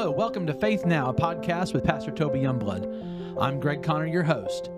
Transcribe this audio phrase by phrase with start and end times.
[0.00, 3.36] Hello, welcome to Faith Now, a podcast with Pastor Toby Youngblood.
[3.38, 4.70] I'm Greg Connor, your host.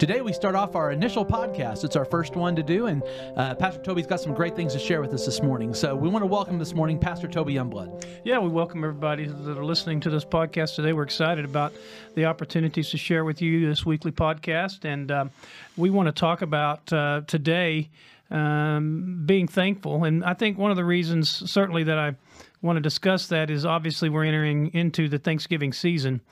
[0.00, 1.84] Today we start off our initial podcast.
[1.84, 3.00] It's our first one to do, and
[3.36, 5.74] uh, Pastor Toby's got some great things to share with us this morning.
[5.74, 8.04] So we want to welcome this morning Pastor Toby Youngblood.
[8.24, 10.92] Yeah, we welcome everybody that are listening to this podcast today.
[10.92, 11.72] We're excited about
[12.16, 15.30] the opportunities to share with you this weekly podcast, and um,
[15.76, 17.90] we want to talk about uh, today
[18.32, 20.02] um, being thankful.
[20.02, 22.16] And I think one of the reasons, certainly, that I
[22.64, 26.22] want to discuss that is obviously we're entering into the Thanksgiving season.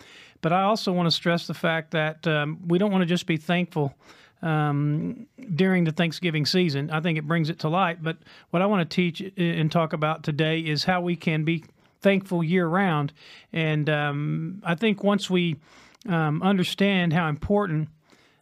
[0.40, 3.26] But I also want to stress the fact that um, we don't want to just
[3.26, 3.94] be thankful
[4.40, 6.90] um, during the Thanksgiving season.
[6.90, 8.02] I think it brings it to light.
[8.02, 8.16] But
[8.50, 11.64] what I want to teach and talk about today is how we can be
[12.00, 13.12] thankful year round.
[13.52, 15.56] And um, I think once we
[16.08, 17.88] um, understand how important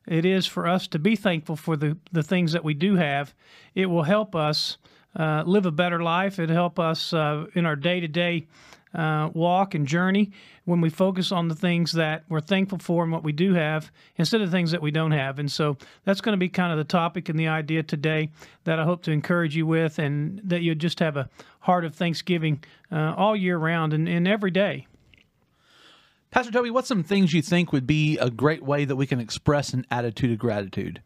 [0.06, 3.34] it is for us to be thankful for the, the things that we do have,
[3.74, 4.78] it will help us
[5.16, 6.38] uh, live a better life.
[6.38, 8.46] It'll help us uh, in our day to day
[8.92, 10.32] walk and journey
[10.64, 13.90] when we focus on the things that we're thankful for and what we do have
[14.16, 15.38] instead of things that we don't have.
[15.38, 18.30] And so that's going to be kind of the topic and the idea today
[18.64, 21.28] that I hope to encourage you with, and that you just have a
[21.60, 24.86] heart of thanksgiving uh, all year round and, and every day.
[26.30, 29.18] Pastor Toby, what's some things you think would be a great way that we can
[29.18, 31.02] express an attitude of gratitude?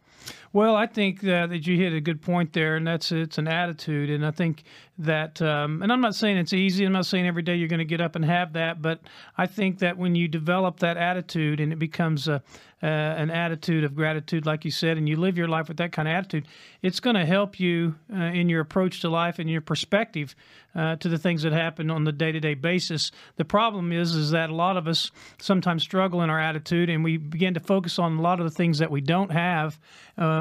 [0.54, 3.48] Well, I think uh, that you hit a good point there, and that's it's an
[3.48, 4.62] attitude, and I think
[4.98, 6.84] that, um, and I'm not saying it's easy.
[6.84, 9.00] I'm not saying every day you're going to get up and have that, but
[9.36, 12.40] I think that when you develop that attitude and it becomes a,
[12.80, 15.90] uh, an attitude of gratitude, like you said, and you live your life with that
[15.90, 16.46] kind of attitude,
[16.82, 20.36] it's going to help you uh, in your approach to life and your perspective
[20.76, 23.10] uh, to the things that happen on the day-to-day basis.
[23.36, 25.10] The problem is, is that a lot of us
[25.40, 28.54] sometimes struggle in our attitude, and we begin to focus on a lot of the
[28.54, 29.80] things that we don't have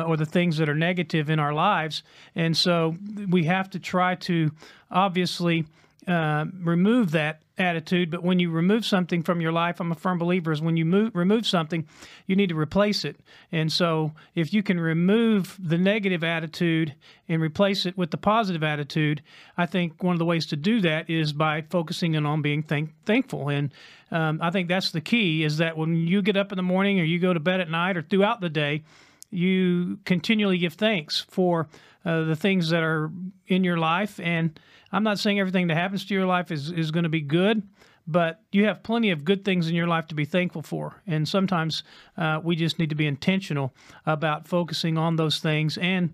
[0.03, 2.03] uh, or the things that are negative in our lives,
[2.35, 2.95] and so
[3.29, 4.51] we have to try to
[4.91, 5.65] obviously
[6.07, 8.09] uh, remove that attitude.
[8.09, 10.85] But when you remove something from your life, I'm a firm believer is when you
[10.85, 11.87] move, remove something,
[12.25, 13.17] you need to replace it.
[13.51, 16.95] And so if you can remove the negative attitude
[17.29, 19.21] and replace it with the positive attitude,
[19.57, 22.63] I think one of the ways to do that is by focusing in on being
[22.63, 23.49] thank- thankful.
[23.49, 23.71] And
[24.11, 26.99] um, I think that's the key is that when you get up in the morning
[26.99, 28.83] or you go to bed at night or throughout the day,
[29.33, 31.67] you continually give thanks for
[32.05, 33.11] uh, the things that are
[33.47, 34.19] in your life.
[34.19, 34.59] And
[34.91, 37.63] I'm not saying everything that happens to your life is, is going to be good,
[38.05, 41.01] but you have plenty of good things in your life to be thankful for.
[41.07, 41.83] And sometimes
[42.17, 43.73] uh, we just need to be intentional
[44.05, 46.13] about focusing on those things and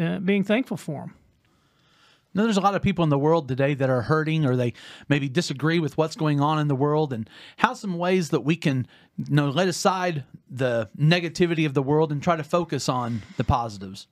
[0.00, 1.14] uh, being thankful for them.
[2.38, 4.72] Now, there's a lot of people in the world today that are hurting or they
[5.08, 7.12] maybe disagree with what's going on in the world.
[7.12, 11.82] And how some ways that we can you know, let aside the negativity of the
[11.82, 14.06] world and try to focus on the positives?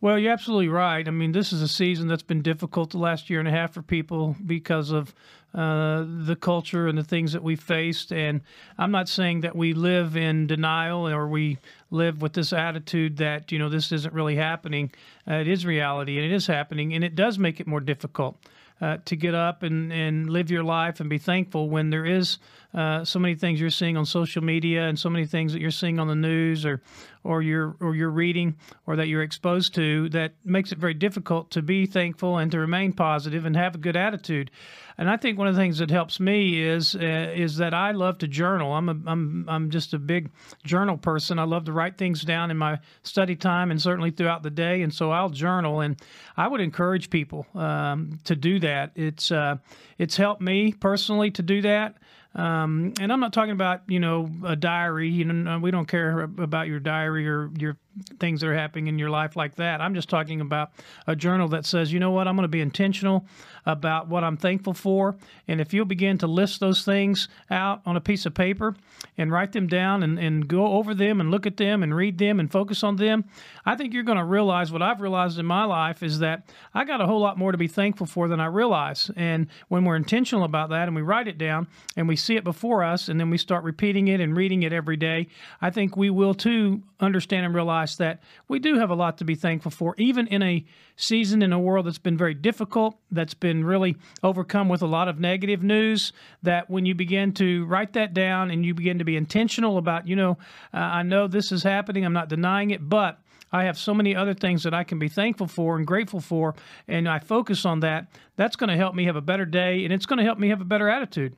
[0.00, 1.06] Well, you're absolutely right.
[1.06, 3.72] I mean, this is a season that's been difficult the last year and a half
[3.72, 5.14] for people because of
[5.54, 8.12] uh, the culture and the things that we faced.
[8.12, 8.42] And
[8.76, 11.58] I'm not saying that we live in denial or we
[11.90, 14.92] live with this attitude that, you know, this isn't really happening.
[15.26, 18.36] Uh, it is reality and it is happening, and it does make it more difficult.
[18.80, 22.38] Uh, to get up and, and live your life and be thankful when there is
[22.74, 25.70] uh, so many things you're seeing on social media and so many things that you're
[25.70, 26.82] seeing on the news or
[27.22, 31.50] or you're or you're reading or that you're exposed to that makes it very difficult
[31.50, 34.50] to be thankful and to remain positive and have a good attitude.
[34.98, 37.92] And I think one of the things that helps me is uh, is that I
[37.92, 38.72] love to journal.
[38.72, 40.30] I'm a, I'm I'm just a big
[40.64, 41.38] journal person.
[41.38, 44.82] I love to write things down in my study time and certainly throughout the day.
[44.82, 45.80] And so I'll journal.
[45.80, 46.00] And
[46.36, 48.92] I would encourage people um, to do that.
[48.96, 49.56] It's uh,
[49.98, 51.96] it's helped me personally to do that.
[52.34, 55.08] Um, and I'm not talking about you know a diary.
[55.08, 57.76] You know, we don't care about your diary or your
[58.18, 59.80] things that are happening in your life like that.
[59.80, 60.72] I'm just talking about
[61.06, 63.26] a journal that says, you know what, I'm going to be intentional
[63.66, 65.16] about what I'm thankful for.
[65.48, 68.74] And if you'll begin to list those things out on a piece of paper
[69.16, 72.18] and write them down and, and go over them and look at them and read
[72.18, 73.24] them and focus on them,
[73.64, 76.84] I think you're going to realize what I've realized in my life is that I
[76.84, 79.10] got a whole lot more to be thankful for than I realize.
[79.16, 82.44] And when we're intentional about that and we write it down and we see it
[82.44, 85.28] before us and then we start repeating it and reading it every day,
[85.62, 89.18] I think we will too understand and realize realize that we do have a lot
[89.18, 90.64] to be thankful for, even in a
[90.96, 95.08] season in a world that's been very difficult, that's been really overcome with a lot
[95.08, 96.12] of negative news.
[96.42, 100.06] That when you begin to write that down and you begin to be intentional about,
[100.06, 100.38] you know,
[100.72, 103.18] uh, I know this is happening, I'm not denying it, but
[103.52, 106.54] I have so many other things that I can be thankful for and grateful for,
[106.88, 108.06] and I focus on that.
[108.36, 110.48] That's going to help me have a better day, and it's going to help me
[110.48, 111.36] have a better attitude.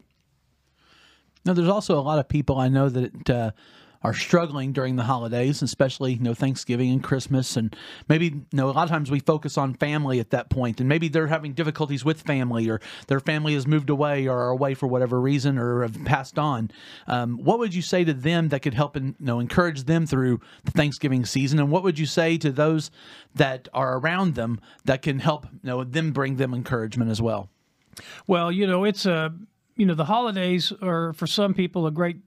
[1.45, 3.51] Now, there's also a lot of people I know that uh,
[4.07, 7.75] are struggling during the holidays, especially you know Thanksgiving and Christmas, and
[8.09, 10.89] maybe you know a lot of times we focus on family at that point, and
[10.89, 14.75] maybe they're having difficulties with family, or their family has moved away, or are away
[14.75, 16.71] for whatever reason, or have passed on.
[17.09, 20.07] Um, what would you say to them that could help and you know encourage them
[20.07, 22.93] through the Thanksgiving season, and what would you say to those
[23.35, 27.49] that are around them that can help you know them bring them encouragement as well?
[28.29, 29.35] Well, you know, it's a
[29.75, 32.19] you know the holidays are for some people a great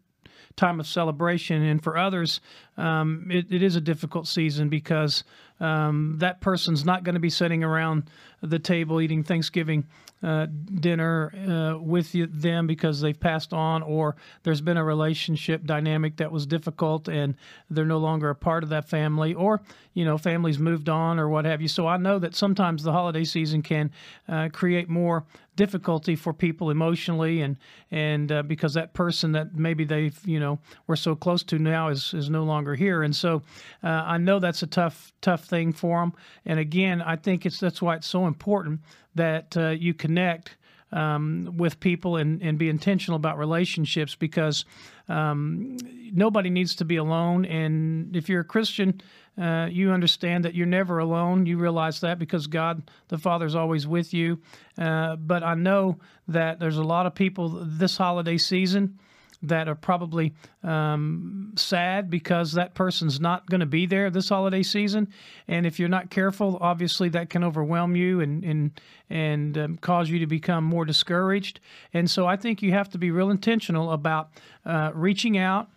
[0.55, 2.41] time of celebration, and for others,
[2.77, 5.23] um, it, it is a difficult season because
[5.59, 8.03] um, that person's not going to be sitting around
[8.41, 9.85] the table eating Thanksgiving
[10.21, 10.47] uh,
[10.79, 16.17] dinner uh, with you, them because they've passed on, or there's been a relationship dynamic
[16.17, 17.35] that was difficult and
[17.69, 19.61] they're no longer a part of that family, or
[19.93, 21.67] you know, families moved on or what have you.
[21.67, 23.91] So I know that sometimes the holiday season can
[24.27, 25.25] uh, create more
[25.55, 27.57] difficulty for people emotionally, and
[27.91, 31.89] and uh, because that person that maybe they've you know were so close to now
[31.89, 33.41] is is no longer here, and so
[33.83, 36.13] uh, I know that's a tough tough thing for them.
[36.45, 38.81] And again, I think it's that's why it's so important
[39.15, 40.55] that uh, you connect
[40.91, 44.65] um, with people and, and be intentional about relationships because
[45.07, 45.77] um,
[46.13, 47.45] nobody needs to be alone.
[47.45, 49.01] And if you're a Christian,
[49.39, 51.45] uh, you understand that you're never alone.
[51.45, 54.39] You realize that because God the Father is always with you.
[54.77, 55.97] Uh, but I know
[56.27, 58.99] that there's a lot of people this holiday season
[59.41, 60.33] that are probably
[60.63, 65.07] um, sad because that person's not going to be there this holiday season.
[65.47, 70.09] And if you're not careful, obviously that can overwhelm you and and and um, cause
[70.09, 71.59] you to become more discouraged.
[71.93, 74.29] And so I think you have to be real intentional about
[74.65, 75.69] uh, reaching out.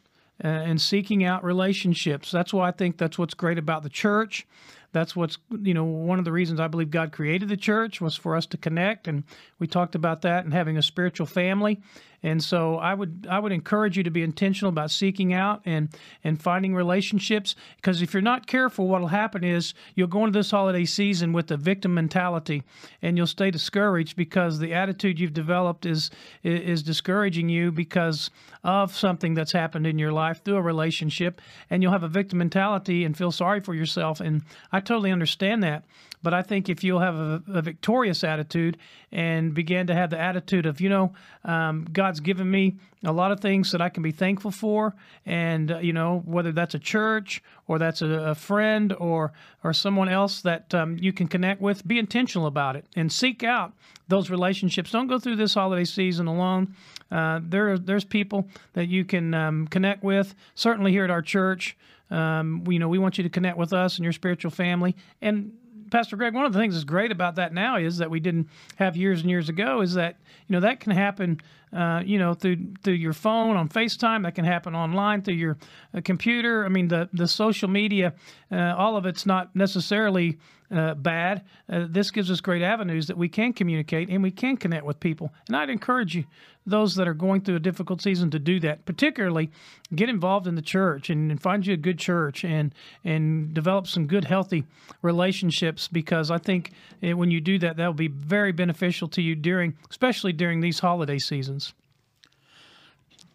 [0.43, 2.33] Uh, and seeking out relationships.
[2.33, 4.45] That's why I think that's what's great about the church.
[4.93, 8.17] That's what's you know one of the reasons I believe God created the church was
[8.17, 9.25] for us to connect, and
[9.59, 11.81] we talked about that and having a spiritual family.
[12.23, 15.89] And so I would I would encourage you to be intentional about seeking out and
[16.23, 20.51] and finding relationships because if you're not careful, what'll happen is you'll go into this
[20.51, 22.63] holiday season with the victim mentality,
[23.03, 26.11] and you'll stay discouraged because the attitude you've developed is
[26.45, 28.31] is discouraging you because
[28.65, 31.41] of something that's happened in your life through a relationship,
[31.71, 34.21] and you'll have a victim mentality and feel sorry for yourself.
[34.21, 35.85] And I totally understand that.
[36.23, 38.79] But I think if you'll have a, a victorious attitude
[39.11, 41.13] and begin to have the attitude of, you know,
[41.45, 44.95] um, God's given me a lot of things that I can be thankful for,
[45.25, 49.33] and uh, you know, whether that's a church or that's a, a friend or
[49.65, 53.43] or someone else that um, you can connect with, be intentional about it and seek
[53.43, 53.73] out
[54.09, 54.91] those relationships.
[54.91, 56.77] Don't go through this holiday season alone.
[57.11, 60.35] Uh, there, there's people that you can um, connect with.
[60.55, 61.79] Certainly here at our church,
[62.11, 64.95] um, we, you know, we want you to connect with us and your spiritual family,
[65.23, 65.53] and
[65.93, 68.49] Pastor Greg, one of the things that's great about that now is that we didn't
[68.77, 70.17] have years and years ago is that
[70.49, 71.39] you know that can happen,
[71.73, 74.23] uh, you know, through through your phone on FaceTime.
[74.25, 75.59] That can happen online through your
[75.95, 76.65] uh, computer.
[76.65, 78.15] I mean, the the social media,
[78.51, 80.39] uh, all of it's not necessarily
[80.73, 81.43] uh, bad.
[81.71, 84.99] Uh, this gives us great avenues that we can communicate and we can connect with
[85.01, 85.33] people.
[85.49, 86.25] And I'd encourage you,
[86.65, 88.85] those that are going through a difficult season, to do that.
[88.87, 89.51] Particularly,
[89.95, 92.75] get involved in the church and, and find you a good church and
[93.05, 94.65] and develop some good, healthy
[95.03, 95.89] relationships.
[95.89, 96.73] Because I think
[97.03, 100.61] eh, when you do that, that will be very beneficial to you during, especially during
[100.61, 101.62] these holiday seasons.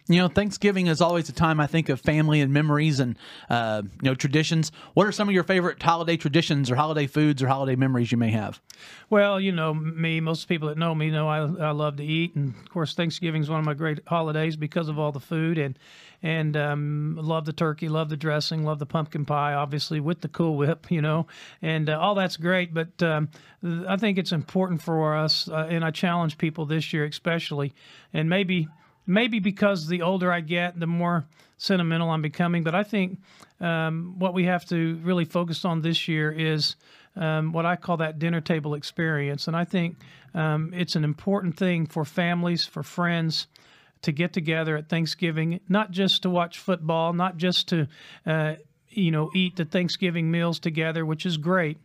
[0.10, 3.18] You know, Thanksgiving is always a time I think of family and memories and
[3.50, 4.72] uh, you know traditions.
[4.94, 8.18] What are some of your favorite holiday traditions or holiday foods or holiday memories you
[8.18, 8.62] may have?
[9.10, 10.22] Well, you know me.
[10.22, 13.42] Most people that know me know I, I love to eat, and of course Thanksgiving
[13.42, 15.78] is one of my great holidays because of all the food and
[16.24, 20.28] and um, love the turkey, love the dressing, love the pumpkin pie, obviously with the
[20.30, 21.28] Cool Whip, you know,
[21.62, 22.74] and uh, all that's great.
[22.74, 23.30] But um,
[23.62, 27.74] I think it's important for us, uh, and I challenge people this year especially,
[28.14, 28.70] and maybe
[29.08, 31.26] maybe because the older I get, the more
[31.58, 32.64] sentimental I'm becoming.
[32.64, 33.20] But I think
[33.60, 36.76] um, what we have to really focus on this year is
[37.16, 39.48] um, what I call that dinner table experience.
[39.48, 39.98] And I think
[40.36, 43.48] um, it's an important thing for families, for friends
[44.04, 47.88] to get together at Thanksgiving, not just to watch football, not just to,
[48.28, 48.56] uh,
[48.90, 51.80] you know, eat the Thanksgiving meals together, which is great.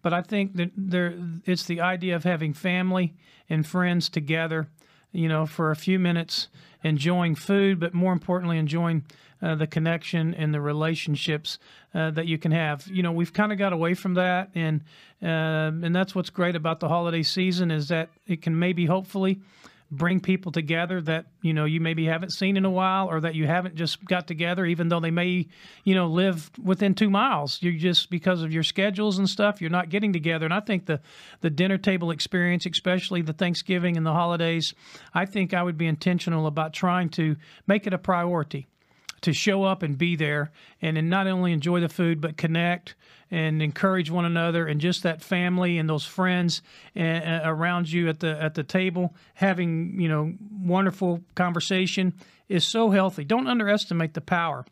[0.00, 3.14] But I think that there, it's the idea of having family
[3.50, 4.68] and friends together
[5.12, 6.48] you know, for a few minutes,
[6.82, 9.04] enjoying food, but more importantly, enjoying
[9.40, 11.58] uh, the connection and the relationships
[11.94, 12.86] uh, that you can have.
[12.88, 14.82] You know, we've kind of got away from that, and
[15.22, 19.40] uh, and that's what's great about the holiday season is that it can maybe hopefully
[19.90, 23.34] bring people together that you know you maybe haven't seen in a while or that
[23.34, 25.46] you haven't just got together even though they may
[25.84, 27.62] you know live within two miles.
[27.62, 30.44] You just because of your schedules and stuff you're not getting together.
[30.44, 31.00] And i think the
[31.40, 34.74] the dinner table experience especially the thanksgiving and the holidays
[35.14, 38.66] i think i would be intentional about trying to make it a priority
[39.20, 42.94] to show up and be there and then not only enjoy the food but connect
[43.30, 46.62] and encourage one another and just that family and those friends
[46.96, 50.32] uh, around you at the at the table having you know
[50.62, 52.14] wonderful conversation
[52.48, 53.24] is so healthy.
[53.24, 54.64] Don't underestimate the power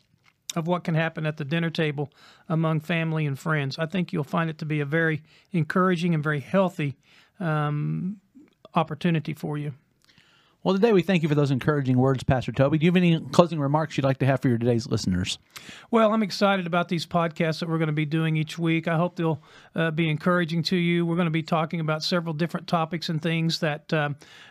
[0.55, 2.11] of what can happen at the dinner table
[2.49, 3.77] among family and friends.
[3.77, 6.95] I think you'll find it to be a very encouraging and very healthy
[7.39, 8.17] um,
[8.73, 9.73] opportunity for you
[10.67, 12.77] well, today we thank you for those encouraging words, Pastor Toby.
[12.77, 15.39] Do you have any closing remarks you'd like to have for your today's listeners?
[15.91, 18.85] Well, I'm excited about these podcasts that we're going to be doing each week.
[18.85, 19.41] I hope they'll
[19.77, 21.05] uh, be encouraging to you.
[21.05, 24.09] We're going to be talking about several different topics and things that uh,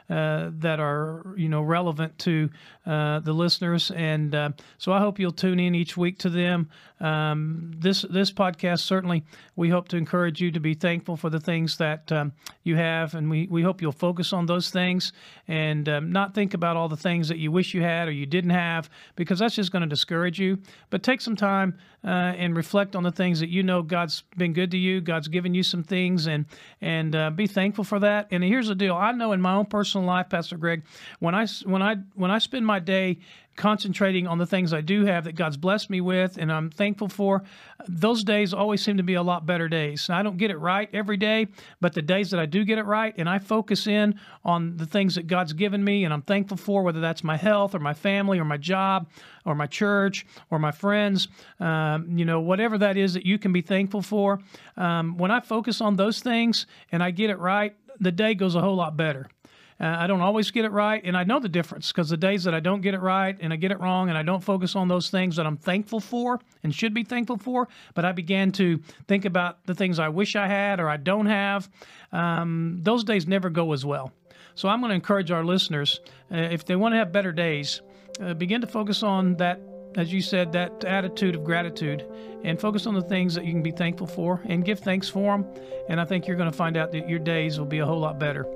[0.09, 2.49] uh, that are you know relevant to
[2.87, 6.71] uh, the listeners, and uh, so I hope you'll tune in each week to them.
[7.01, 9.25] Um, this this podcast certainly
[9.57, 12.33] we hope to encourage you to be thankful for the things that um,
[12.63, 15.13] you have, and we we hope you'll focus on those things
[15.49, 18.51] and not think about all the things that you wish you had or you didn't
[18.51, 20.59] have, because that's just going to discourage you.
[20.91, 24.53] But take some time uh, and reflect on the things that you know God's been
[24.53, 25.01] good to you.
[25.01, 26.47] God's given you some things, and
[26.81, 28.29] and uh, be thankful for that.
[28.31, 30.83] And here's the deal: I know in my own personal life, Pastor Greg,
[31.19, 33.19] when I when I when I spend my day
[33.57, 37.09] concentrating on the things I do have that God's blessed me with and I'm thankful
[37.09, 37.43] for,
[37.89, 40.09] those days always seem to be a lot better days.
[40.11, 41.49] I don't get it right every day,
[41.81, 44.87] but the days that I do get it right and I focus in on the
[44.87, 47.95] things that God's given me and I'm thankful for, whether that's my health or my
[47.95, 49.09] family or my job
[49.45, 51.29] or my church or my friends,
[51.61, 54.41] um, you know, whatever that is that you can be thankful for.
[54.77, 58.55] Um, when I focus on those things and I get it right, the day goes
[58.55, 59.29] a whole lot better.
[59.79, 62.45] Uh, I don't always get it right, and I know the difference because the days
[62.45, 64.75] that I don't get it right and I get it wrong and I don't focus
[64.75, 68.53] on those things that I'm thankful for and should be thankful for, but I began
[68.53, 71.69] to think about the things I wish I had or I don't have,
[72.13, 74.13] um, those days never go as well.
[74.55, 76.01] So I'm going to encourage our listeners,
[76.33, 77.83] uh, if they want to have better days,
[78.23, 79.61] uh, begin to focus on that
[79.97, 82.05] as you said, that attitude of gratitude
[82.45, 85.39] and focus on the things that you can be thankful for and give thanks for
[85.39, 85.47] them.
[85.89, 88.01] And I think you're going to find out that your days will be a whole
[88.01, 88.47] lot better.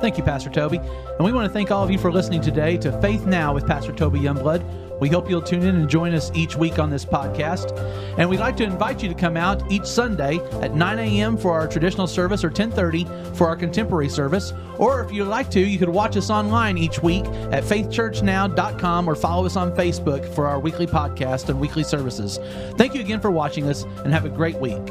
[0.00, 0.78] Thank you, Pastor Toby.
[0.78, 3.66] And we want to thank all of you for listening today to Faith Now with
[3.68, 4.98] Pastor Toby Youngblood.
[5.02, 7.76] We hope you'll tune in and join us each week on this podcast.
[8.18, 11.36] And we'd like to invite you to come out each Sunday at 9 a.m.
[11.36, 14.52] for our traditional service or 10:30 for our contemporary service.
[14.78, 19.14] Or if you'd like to, you could watch us online each week at faithchurchnow.com or
[19.14, 22.38] follow us on Facebook for our weekly podcast and weekly services.
[22.76, 24.82] Thank you again for watching us and have a great week.